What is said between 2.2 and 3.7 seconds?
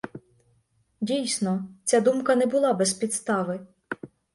не була без підстави.